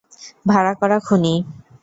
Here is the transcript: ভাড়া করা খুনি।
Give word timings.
ভাড়া 0.45 0.73
করা 0.73 0.97
খুনি। 0.99 1.33